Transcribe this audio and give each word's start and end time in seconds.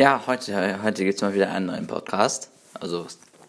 Ja, 0.00 0.22
heute, 0.26 0.82
heute 0.82 1.04
gibt 1.04 1.16
es 1.16 1.20
mal 1.20 1.34
wieder 1.34 1.52
einen 1.52 1.66
neuen 1.66 1.86
Podcast. 1.86 2.50
Also, 2.72 3.06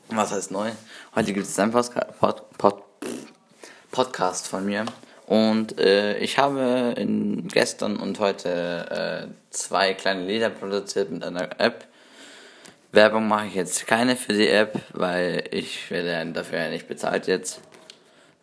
was 0.10 0.32
heißt 0.34 0.52
neu? 0.52 0.70
Heute 1.16 1.32
gibt 1.32 1.48
es 1.48 1.58
einen 1.58 1.72
Postka 1.72 2.04
Pod 2.20 2.44
Pod 2.58 2.84
Podcast 3.90 4.50
von 4.50 4.66
mir. 4.66 4.84
Und 5.28 5.80
äh, 5.80 6.18
ich 6.18 6.38
habe 6.38 6.94
in 6.98 7.48
gestern 7.48 7.96
und 7.96 8.20
heute 8.20 9.30
äh, 9.32 9.34
zwei 9.52 9.94
kleine 9.94 10.26
Lieder 10.26 10.50
produziert 10.50 11.10
mit 11.10 11.24
einer 11.24 11.58
App. 11.58 11.88
Werbung 12.92 13.30
mache 13.30 13.48
ich 13.48 13.56
jetzt 13.56 13.88
keine 13.88 14.18
für 14.18 14.34
die 14.34 14.50
App, 14.50 14.78
weil 14.92 15.48
ich 15.52 15.90
werde 15.90 16.34
dafür 16.34 16.60
ja 16.60 16.70
nicht 16.70 16.90
bezahlt 16.90 17.28
jetzt. 17.28 17.62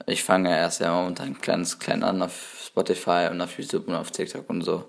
Ich 0.07 0.25
fange 0.25 0.49
erst 0.49 0.81
ja 0.81 0.95
momentan 0.95 1.37
ganz 1.43 1.79
klein 1.79 2.03
an 2.03 2.23
auf 2.23 2.57
Spotify 2.69 3.29
und 3.31 3.43
auf 3.43 3.59
YouTube 3.59 3.87
und 3.87 3.97
auf 3.97 4.11
TikTok 4.11 4.49
und 4.49 4.63
so. 4.63 4.87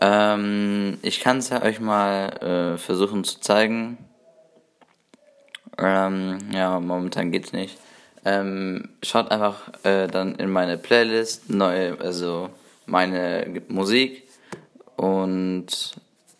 Ähm, 0.00 0.98
ich 1.02 1.20
kann 1.20 1.38
es 1.38 1.48
ja 1.48 1.62
euch 1.62 1.80
mal 1.80 2.74
äh, 2.74 2.78
versuchen 2.78 3.24
zu 3.24 3.40
zeigen. 3.40 3.98
Ähm, 5.78 6.38
ja, 6.52 6.78
momentan 6.80 7.30
geht's 7.30 7.52
nicht. 7.52 7.78
Ähm, 8.24 8.88
schaut 9.02 9.30
einfach 9.30 9.72
äh, 9.84 10.08
dann 10.08 10.34
in 10.34 10.50
meine 10.50 10.78
Playlist, 10.78 11.48
neue, 11.48 11.98
also 12.00 12.50
meine 12.86 13.62
Musik 13.68 14.24
und 14.96 15.66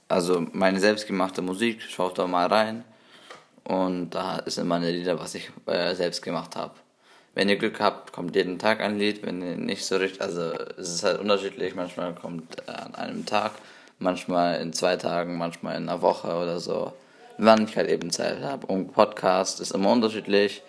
also 0.08 0.46
meine 0.52 0.80
selbstgemachte 0.80 1.42
Musik, 1.42 1.82
schaut 1.82 2.18
da 2.18 2.26
mal 2.26 2.46
rein. 2.46 2.84
Und 3.64 4.10
da 4.10 4.42
sind 4.46 4.68
meine 4.68 4.90
Lieder, 4.90 5.18
was 5.18 5.34
ich 5.34 5.50
äh, 5.66 5.94
selbst 5.94 6.22
gemacht 6.22 6.54
habe. 6.56 6.74
Wenn 7.36 7.50
ihr 7.50 7.56
Glück 7.56 7.80
habt, 7.80 8.14
kommt 8.14 8.34
jeden 8.34 8.58
Tag 8.58 8.80
ein 8.80 8.98
Lied, 8.98 9.22
wenn 9.22 9.42
ihr 9.42 9.56
nicht 9.56 9.84
so 9.84 9.96
richtig, 9.96 10.22
also 10.22 10.52
es 10.78 10.88
ist 10.88 11.04
halt 11.04 11.20
unterschiedlich, 11.20 11.74
manchmal 11.74 12.14
kommt 12.14 12.66
an 12.66 12.94
einem 12.94 13.26
Tag, 13.26 13.52
manchmal 13.98 14.58
in 14.62 14.72
zwei 14.72 14.96
Tagen, 14.96 15.36
manchmal 15.36 15.76
in 15.76 15.86
einer 15.86 16.00
Woche 16.00 16.28
oder 16.28 16.60
so, 16.60 16.94
wann 17.36 17.64
ich 17.64 17.76
halt 17.76 17.90
eben 17.90 18.10
Zeit 18.10 18.40
habe. 18.40 18.66
Und 18.66 18.94
Podcast 18.94 19.60
ist 19.60 19.72
immer 19.72 19.92
unterschiedlich. 19.92 20.62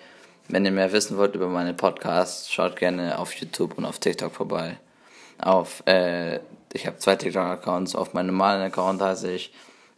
Wenn 0.49 0.65
ihr 0.65 0.71
mehr 0.71 0.91
wissen 0.91 1.15
wollt 1.15 1.35
über 1.35 1.47
meine 1.47 1.73
Podcasts, 1.73 2.51
schaut 2.51 2.75
gerne 2.75 3.17
auf 3.17 3.33
YouTube 3.35 3.77
und 3.77 3.85
auf 3.85 3.99
TikTok 3.99 4.35
vorbei. 4.35 4.77
Auf, 5.39 5.83
äh, 5.87 6.41
ich 6.73 6.85
habe 6.85 6.97
zwei 6.97 7.15
TikTok-Accounts, 7.15 7.95
auf 7.95 8.13
meinem 8.13 8.27
normalen 8.27 8.63
Account 8.63 9.01
heiße 9.01 9.31
ich 9.31 9.53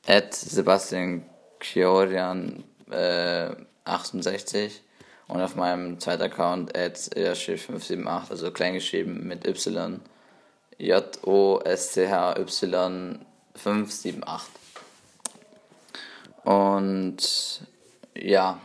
at 0.05 0.35
Sebastian 0.35 1.25
Chiorian 1.61 2.63
äh, 2.91 3.49
68 3.85 4.83
und 5.30 5.41
auf 5.41 5.55
meinem 5.55 5.99
zweiten 5.99 6.23
Account 6.23 6.73
@578, 6.75 8.30
also 8.30 8.52
kleingeschrieben 8.52 9.25
mit 9.25 9.47
Y. 9.47 10.02
J-O-S-C-H-Y 10.80 12.45
578. 13.55 14.50
Und 16.44 17.61
ja, 18.16 18.59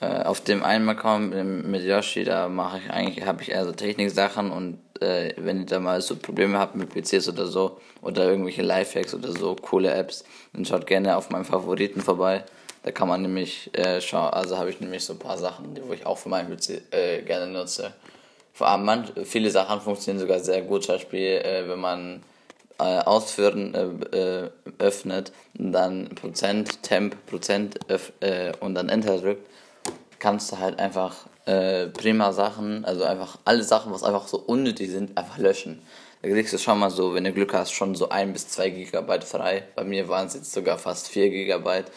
äh, 0.00 0.22
auf 0.22 0.40
dem 0.40 0.62
einen 0.62 0.88
Account 0.88 1.34
mit 1.66 1.82
Yoshi, 1.82 2.24
da 2.24 2.48
mache 2.48 2.78
ich 2.78 2.90
eigentlich, 2.90 3.26
habe 3.26 3.42
ich 3.42 3.50
eher 3.50 3.66
so 3.66 3.72
Techniksachen 3.72 4.50
und 4.50 4.78
äh, 5.00 5.34
wenn 5.36 5.60
ihr 5.60 5.66
da 5.66 5.78
mal 5.78 6.00
so 6.00 6.16
Probleme 6.16 6.58
habt 6.58 6.74
mit 6.74 6.88
PCs 6.90 7.28
oder 7.28 7.46
so 7.46 7.80
oder 8.00 8.24
irgendwelche 8.30 8.62
Lifehacks 8.62 9.14
oder 9.14 9.32
so, 9.32 9.56
coole 9.56 9.92
Apps, 9.92 10.24
dann 10.54 10.64
schaut 10.64 10.86
gerne 10.86 11.16
auf 11.16 11.28
meinen 11.30 11.44
Favoriten 11.44 12.00
vorbei. 12.00 12.44
Da 12.86 12.92
kann 12.92 13.08
man 13.08 13.20
nämlich 13.20 13.68
äh, 13.76 14.00
schauen, 14.00 14.32
also 14.32 14.58
habe 14.58 14.70
ich 14.70 14.80
nämlich 14.80 15.04
so 15.04 15.14
ein 15.14 15.18
paar 15.18 15.38
Sachen, 15.38 15.76
wo 15.88 15.92
ich 15.92 16.06
auch 16.06 16.18
für 16.18 16.28
meinen 16.28 16.56
PC 16.56 16.82
äh, 16.92 17.20
gerne 17.22 17.48
nutze. 17.48 17.92
Vor 18.52 18.68
allem 18.68 18.84
manch, 18.84 19.08
viele 19.24 19.50
Sachen 19.50 19.80
funktionieren 19.80 20.20
sogar 20.20 20.38
sehr 20.38 20.62
gut, 20.62 20.84
zum 20.84 20.94
Beispiel 20.94 21.42
äh, 21.44 21.68
wenn 21.68 21.80
man 21.80 22.22
äh, 22.78 23.00
Ausführen 23.00 23.74
äh, 23.74 24.44
äh, 24.44 24.50
öffnet 24.78 25.32
dann 25.54 26.10
Prozent, 26.10 26.80
Temp, 26.84 27.26
Prozent 27.26 27.80
und 28.60 28.74
dann 28.76 28.88
Enter 28.88 29.18
drückt, 29.18 29.50
kannst 30.20 30.52
du 30.52 30.58
halt 30.58 30.78
einfach 30.78 31.26
prima 31.44 32.32
Sachen, 32.32 32.84
also 32.84 33.02
einfach 33.02 33.38
alle 33.44 33.64
Sachen, 33.64 33.92
was 33.92 34.04
einfach 34.04 34.28
so 34.28 34.38
unnötig 34.38 34.90
sind, 34.90 35.18
einfach 35.18 35.38
löschen. 35.38 35.82
Da 36.22 36.28
kriegst 36.28 36.52
du 36.52 36.58
schon 36.58 36.78
mal 36.78 36.90
so, 36.90 37.14
wenn 37.14 37.24
du 37.24 37.32
Glück 37.32 37.52
hast, 37.52 37.72
schon 37.72 37.96
so 37.96 38.10
ein 38.10 38.32
bis 38.32 38.48
zwei 38.48 38.70
Gigabyte 38.70 39.24
frei. 39.24 39.64
Bei 39.74 39.82
mir 39.82 40.08
waren 40.08 40.26
es 40.28 40.34
jetzt 40.34 40.52
sogar 40.52 40.78
fast 40.78 41.08
vier 41.08 41.30
Gigabyte 41.30 41.90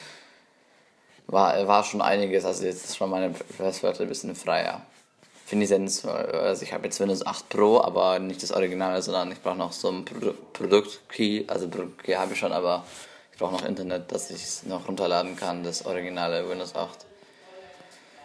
war, 1.31 1.67
war 1.67 1.83
schon 1.83 2.01
einiges. 2.01 2.45
Also 2.45 2.65
jetzt 2.65 2.85
ist 2.85 2.97
schon 2.97 3.09
meine 3.09 3.33
Festplatte 3.33 4.03
ein 4.03 4.09
bisschen 4.09 4.35
freier. 4.35 4.81
Finde 5.45 5.65
ich 5.65 5.71
jetzt, 5.71 6.05
also 6.05 6.61
ich 6.63 6.73
habe 6.73 6.85
jetzt 6.85 6.99
Windows 6.99 7.25
8 7.25 7.49
Pro, 7.49 7.81
aber 7.81 8.19
nicht 8.19 8.43
das 8.43 8.51
Original, 8.51 9.01
sondern 9.01 9.31
ich 9.31 9.41
brauche 9.41 9.57
noch 9.57 9.71
so 9.71 9.89
ein 9.89 10.05
Pro 10.05 10.33
Produkt-Key. 10.53 11.45
Also 11.47 11.67
Produkt-Key 11.67 12.13
habe 12.13 12.33
ich 12.33 12.39
schon, 12.39 12.51
aber 12.51 12.85
ich 13.31 13.39
brauche 13.39 13.53
noch 13.53 13.65
Internet, 13.65 14.11
dass 14.11 14.29
ich 14.29 14.43
es 14.43 14.63
noch 14.65 14.87
runterladen 14.87 15.35
kann, 15.35 15.63
das 15.63 15.85
originale 15.85 16.47
Windows 16.47 16.75
8. 16.75 17.05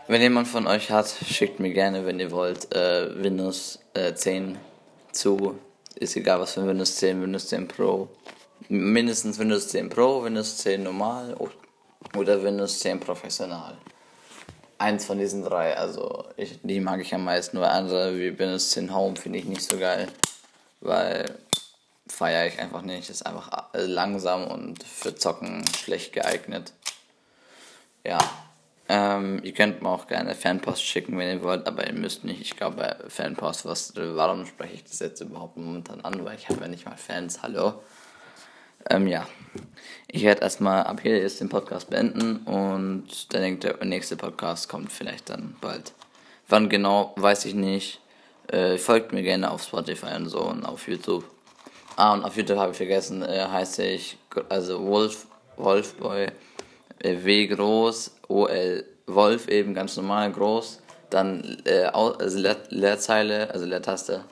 Wenn 0.07 0.21
jemand 0.21 0.49
von 0.49 0.67
euch 0.67 0.91
hat, 0.91 1.09
schickt 1.09 1.61
mir 1.61 1.73
gerne, 1.73 2.05
wenn 2.05 2.21
ihr 2.21 2.31
wollt, 2.31 2.75
äh, 2.75 3.23
Windows 3.23 3.79
äh, 3.95 4.15
10 4.15 4.59
zu. 5.13 5.59
Ist 5.95 6.17
egal 6.17 6.41
was 6.41 6.53
für 6.53 6.67
Windows 6.67 6.97
10, 6.97 7.23
Windows 7.23 7.49
10 7.49 7.69
Pro. 7.69 8.09
Mindestens 8.69 9.39
Windows 9.39 9.69
10 9.69 9.89
Pro, 9.89 10.25
Windows 10.25 10.59
10 10.59 10.83
normal 10.83 11.35
oder 12.17 12.43
Windows 12.43 12.81
10 12.81 13.01
professional. 13.01 13.77
Eins 14.79 15.05
von 15.07 15.19
diesen 15.19 15.45
drei, 15.45 15.77
also 15.77 16.25
ich, 16.37 16.59
die 16.63 16.81
mag 16.81 17.01
ich 17.01 17.15
am 17.15 17.25
meisten, 17.25 17.59
weil 17.61 17.71
andere 17.71 18.17
wie 18.17 18.39
Windows 18.39 18.71
10 18.71 18.95
Home 18.95 19.17
finde 19.17 19.39
ich 19.39 19.45
nicht 19.45 19.63
so 19.63 19.79
geil, 19.79 20.09
weil 20.81 21.27
feiere 22.07 22.47
ich 22.47 22.59
einfach 22.59 22.83
nicht, 22.83 23.09
ist 23.09 23.25
einfach 23.25 23.69
langsam 23.73 24.47
und 24.47 24.83
für 24.83 25.15
Zocken 25.15 25.65
schlecht 25.67 26.13
geeignet. 26.13 26.73
Ja, 28.05 28.19
ähm, 28.89 29.41
ihr 29.43 29.53
könnt 29.55 29.81
mir 29.81 29.89
auch 29.89 30.07
gerne 30.07 30.35
Fanpost 30.35 30.83
schicken, 30.83 31.17
wenn 31.19 31.39
ihr 31.39 31.43
wollt, 31.43 31.67
aber 31.67 31.87
ihr 31.87 31.95
müsst 31.95 32.25
nicht. 32.25 32.41
Ich 32.43 32.57
glaube, 32.57 32.97
Fanpost, 33.09 33.65
was, 33.65 33.95
warum 33.97 34.45
spreche 34.45 34.75
ich 34.75 34.85
das 34.85 34.99
jetzt 34.99 35.21
überhaupt 35.21 35.57
momentan 35.57 36.03
an? 36.03 36.23
Weil 36.25 36.37
ich 36.37 36.49
habe 36.49 36.61
ja 36.61 36.69
nicht 36.69 36.85
mal 36.85 36.97
Fans, 36.97 37.43
hallo. 37.43 37.83
Ähm, 38.91 39.06
ja, 39.06 39.27
ich 40.09 40.22
werde 40.22 40.43
erstmal 40.43 40.84
ab 40.84 41.00
hier 41.00 41.19
jetzt 41.19 41.41
den 41.41 41.49
Podcast 41.49 41.91
beenden 41.91 42.39
und 42.39 43.33
dann 43.33 43.61
der 43.61 43.84
nächste 43.84 44.17
Podcast 44.17 44.69
kommt 44.69 44.93
vielleicht 44.93 45.31
dann 45.31 45.56
bald. 45.61 45.93
Wann 46.49 46.69
genau, 46.69 47.15
weiß 47.17 47.47
ich 47.47 47.55
nicht. 47.55 48.00
Äh, 48.49 48.77
folgt 48.77 49.12
mir 49.12 49.23
gerne 49.23 49.50
auf 49.50 49.62
Spotify 49.62 50.15
und 50.17 50.28
so 50.28 50.41
und 50.41 50.67
auf 50.67 50.87
YouTube. 50.87 51.25
Ah, 51.97 52.12
und 52.12 52.25
auf 52.25 52.37
YouTube 52.37 52.59
habe 52.59 52.73
ich 52.73 52.77
vergessen, 52.77 53.23
äh, 53.23 53.47
heiße 53.50 53.84
ich, 53.84 54.19
also 54.49 54.84
Wolf, 54.84 55.27
Wolfboy, 55.56 56.27
äh, 56.99 57.25
W 57.25 57.47
groß, 57.47 58.17
O 58.28 58.47
L, 58.47 58.84
Wolf 59.06 59.49
eben 59.49 59.75
ganz 59.75 59.97
normal 59.97 60.31
groß, 60.33 60.83
dann 61.09 61.62
äh, 61.65 61.84
also 61.84 62.39
Leer, 62.39 62.56
Leerzeile, 62.69 63.50
also 63.50 63.65
Leertaste 63.65 64.25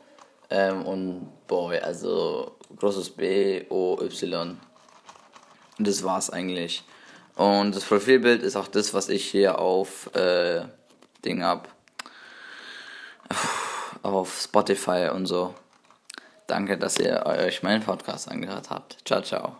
ähm, 0.50 0.84
und 0.84 1.28
Boy, 1.46 1.78
also 1.78 2.56
großes 2.76 3.10
B, 3.10 3.64
O, 3.68 3.98
Y. 4.00 4.58
Und 5.78 5.88
das 5.88 6.02
war's 6.02 6.30
eigentlich. 6.30 6.84
Und 7.34 7.74
das 7.74 7.84
Profilbild 7.84 8.42
ist 8.42 8.56
auch 8.56 8.68
das, 8.68 8.92
was 8.94 9.08
ich 9.08 9.24
hier 9.24 9.58
auf 9.58 10.14
äh, 10.14 10.62
Ding 11.24 11.42
hab. 11.42 11.68
Auf 14.02 14.40
Spotify 14.42 15.10
und 15.14 15.26
so. 15.26 15.54
Danke, 16.46 16.76
dass 16.76 16.98
ihr 16.98 17.24
euch 17.24 17.62
meinen 17.62 17.82
Podcast 17.82 18.28
angehört 18.28 18.68
habt. 18.68 18.98
Ciao, 19.04 19.22
ciao. 19.22 19.56